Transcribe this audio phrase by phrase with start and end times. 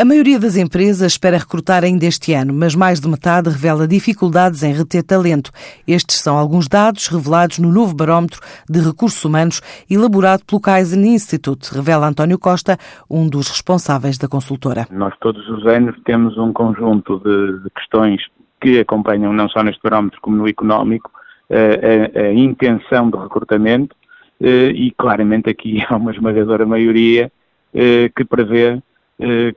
[0.00, 4.62] A maioria das empresas espera recrutar ainda este ano, mas mais de metade revela dificuldades
[4.62, 5.50] em reter talento.
[5.86, 9.60] Estes são alguns dados revelados no novo barómetro de recursos humanos
[9.90, 12.78] elaborado pelo Kaizen Institute, revela António Costa,
[13.10, 14.86] um dos responsáveis da consultora.
[14.90, 18.22] Nós todos os anos temos um conjunto de, questões
[18.58, 21.10] que acompanham não só neste barómetro como no económico
[21.50, 23.94] a, a, intenção de recrutamento
[24.40, 27.30] eh, e claramente aqui há uma esmagadora maioria
[27.74, 28.80] eh, que prevê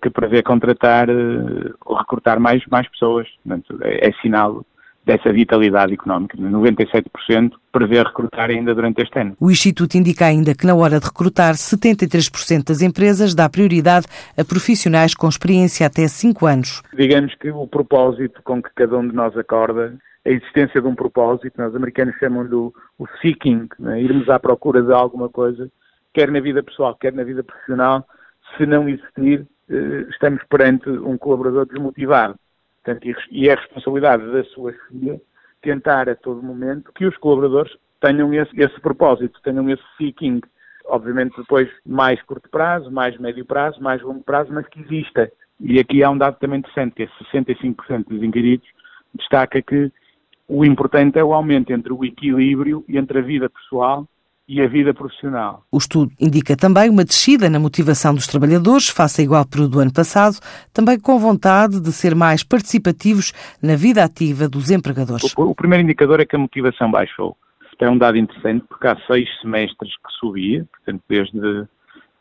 [0.02, 1.08] que prevê contratar
[1.86, 3.28] ou recrutar mais, mais pessoas.
[3.44, 4.66] Portanto, é, é sinal
[5.06, 6.38] dessa vitalidade económica.
[6.38, 9.36] 97% prevê recrutar ainda durante este ano.
[9.40, 14.44] O Instituto indica ainda que na hora de recrutar, 73% das empresas dá prioridade a
[14.46, 16.82] profissionais com experiência até 5 anos.
[16.94, 19.94] Digamos que o propósito com que cada um de nós acorda
[20.26, 24.02] a existência de um propósito, nós americanos chamam-lhe o, o seeking, né?
[24.02, 25.70] irmos à procura de alguma coisa,
[26.14, 28.06] quer na vida pessoal, quer na vida profissional,
[28.56, 29.46] se não existir, eh,
[30.10, 32.36] estamos perante um colaborador desmotivado.
[32.84, 35.22] Portanto, e é responsabilidade da sua filha
[35.62, 40.42] tentar a todo momento que os colaboradores tenham esse, esse propósito, tenham esse seeking.
[40.86, 45.32] Obviamente depois mais curto prazo, mais médio prazo, mais longo prazo, mas que exista.
[45.60, 48.68] E aqui há um dado também interessante, que é 65% dos inquiridos
[49.14, 49.92] destaca que
[50.48, 54.08] o importante é o aumento entre o equilíbrio entre a vida pessoal
[54.48, 55.64] e a vida profissional.
[55.72, 59.80] O estudo indica também uma descida na motivação dos trabalhadores, face a igual período do
[59.80, 60.38] ano passado,
[60.74, 65.34] também com vontade de ser mais participativos na vida ativa dos empregadores.
[65.38, 67.38] O, o primeiro indicador é que a motivação baixou.
[67.80, 71.68] É um dado interessante porque há seis semestres que subia, portanto, desde,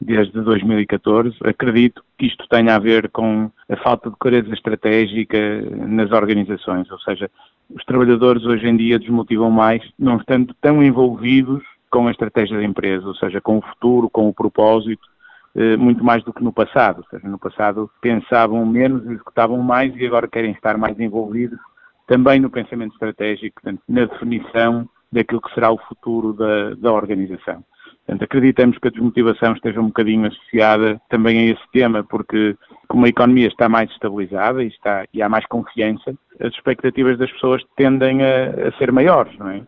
[0.01, 1.37] desde 2014.
[1.45, 5.39] Acredito que isto tenha a ver com a falta de clareza estratégica
[5.87, 7.31] nas organizações, ou seja,
[7.71, 11.63] os trabalhadores hoje em dia desmotivam mais, não estando tão envolvidos
[11.93, 15.07] com a estratégia da empresa, ou seja, com o futuro, com o propósito,
[15.55, 16.99] eh, muito mais do que no passado.
[16.99, 21.59] Ou seja, no passado pensavam menos, executavam mais e agora querem estar mais envolvidos
[22.09, 27.63] também no pensamento estratégico, portanto, na definição daquilo que será o futuro da, da organização.
[28.07, 32.57] Portanto, acreditamos que a desmotivação esteja um bocadinho associada também a esse tema, porque
[32.89, 37.31] como a economia está mais estabilizada e, está, e há mais confiança, as expectativas das
[37.31, 39.63] pessoas tendem a, a ser maiores, não é?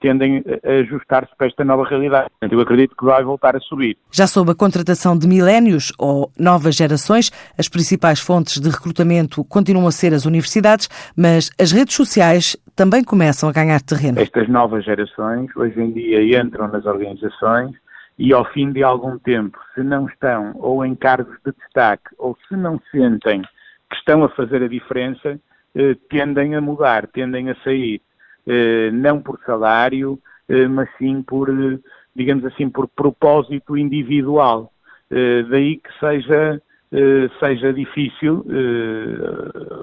[0.00, 2.28] Tendem a ajustar-se para esta nova realidade.
[2.50, 3.96] Eu acredito que vai voltar a subir.
[4.10, 9.86] Já sob a contratação de milénios ou novas gerações, as principais fontes de recrutamento continuam
[9.86, 14.20] a ser as universidades, mas as redes sociais também começam a ganhar terreno.
[14.20, 17.74] Estas novas gerações hoje em dia entram nas organizações
[18.18, 22.36] e ao fim de algum tempo, se não estão ou em cargos de destaque ou
[22.48, 23.42] se não sentem
[23.90, 25.40] que estão a fazer a diferença,
[25.74, 28.00] eh, tendem a mudar, tendem a sair.
[28.52, 30.18] Eh, não por salário,
[30.48, 31.78] eh, mas sim por, eh,
[32.16, 34.72] digamos assim, por propósito individual.
[35.50, 36.62] Daí que seja,
[37.40, 38.44] seja difícil,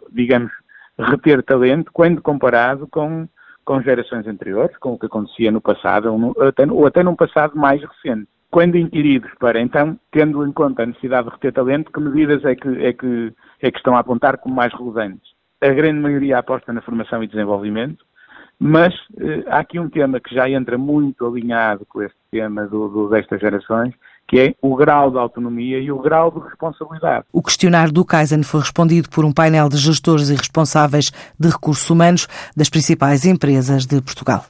[0.09, 0.49] digamos,
[0.97, 3.27] reter talento quando comparado com,
[3.65, 7.15] com gerações anteriores, com o que acontecia no passado, ou, no, até, ou até num
[7.15, 8.29] passado mais recente.
[8.49, 12.55] Quando inquiridos para, então, tendo em conta a necessidade de reter talento, que medidas é
[12.55, 15.29] que, é que, é que estão a apontar como mais relevantes?
[15.59, 18.05] A grande maioria aposta na formação e desenvolvimento,
[18.59, 22.87] mas eh, há aqui um tema que já entra muito alinhado com este tema do,
[22.87, 23.93] do, destas gerações,
[24.27, 27.25] que é o grau de autonomia e o grau de responsabilidade.
[27.31, 31.89] O questionário do Kaizen foi respondido por um painel de gestores e responsáveis de recursos
[31.89, 34.47] humanos das principais empresas de Portugal.